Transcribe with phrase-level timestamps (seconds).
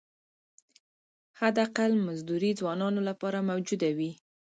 [1.39, 4.11] حداقل مزدوري ځوانانو لپاره موجوده وي.